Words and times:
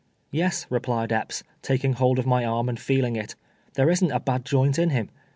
"Yes," 0.31 0.65
replied 0.71 1.11
Epps, 1.13 1.43
taking 1.61 1.93
hold 1.93 2.17
of 2.17 2.25
my 2.25 2.43
arm 2.43 2.67
and 2.69 2.79
feeling 2.79 3.15
it," 3.15 3.35
there 3.75 3.87
isn't 3.91 4.09
a 4.11 4.19
bad 4.19 4.45
joint 4.45 4.79
in 4.79 4.89
him. 4.89 5.11